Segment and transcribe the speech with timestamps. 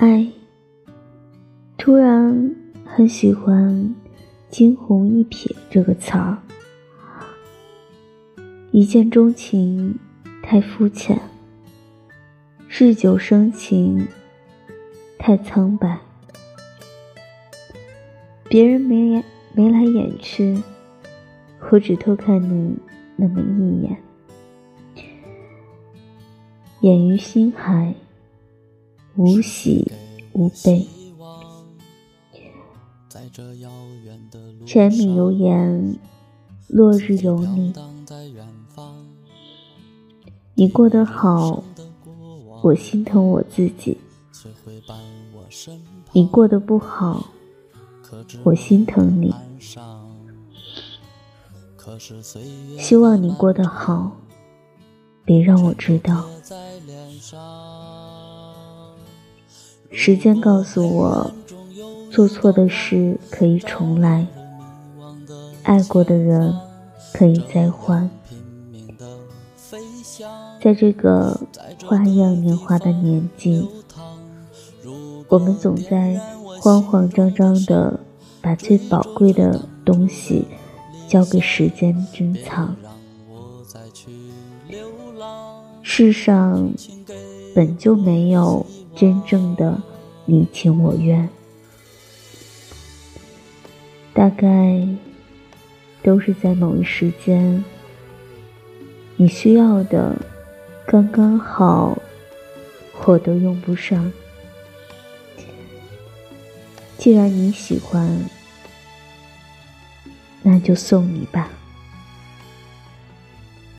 [0.00, 0.30] 爱，
[1.76, 3.96] 突然很喜欢
[4.48, 6.38] “惊鸿一瞥”这个词儿。
[8.70, 9.98] 一见钟情
[10.40, 11.20] 太肤浅，
[12.68, 14.06] 日久生情
[15.18, 15.98] 太苍白。
[18.48, 20.62] 别人眉眼眉来眼去，
[21.72, 22.78] 我只偷看你
[23.16, 23.96] 那么一眼，
[26.82, 27.92] 眼于心海。
[29.18, 29.90] 无喜
[30.32, 30.86] 无悲，
[34.64, 35.98] 柴米油盐，
[36.68, 37.74] 落日有你。
[40.54, 41.64] 你过得好，
[42.62, 43.96] 我心疼我自己；
[46.12, 47.26] 你过得不好，
[48.44, 49.34] 我心疼你。
[52.78, 54.12] 希望你过得好，
[55.24, 56.24] 别让我知道。
[59.90, 61.30] 时间告诉我，
[62.10, 64.26] 做错的事可以重来，
[65.62, 66.54] 爱过的人
[67.12, 68.08] 可以再换。
[70.62, 71.40] 在这个
[71.84, 73.68] 花样年华的年纪，
[75.28, 76.20] 我们总在
[76.60, 77.98] 慌慌张张的
[78.40, 80.46] 把最宝贵的东西
[81.08, 82.76] 交给时间珍藏。
[85.82, 86.70] 世上
[87.54, 88.64] 本就没有。
[88.98, 89.80] 真正的
[90.24, 91.28] 你情我愿，
[94.12, 94.84] 大概
[96.02, 97.64] 都是在某一时间，
[99.14, 100.16] 你需要的
[100.84, 101.96] 刚刚好，
[103.04, 104.12] 我都用不上。
[106.98, 108.28] 既然你喜欢，
[110.42, 111.48] 那就送你吧。